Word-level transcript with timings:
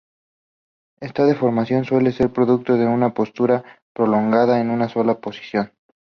Esta 0.99 1.27
deformación 1.27 1.85
suele 1.85 2.11
ser 2.11 2.33
producto 2.33 2.75
de 2.75 2.87
una 2.87 3.13
postura 3.13 3.63
prolongada 3.93 4.59
en 4.59 4.71
una 4.71 4.89
sola 4.89 5.19
posición. 5.19 5.73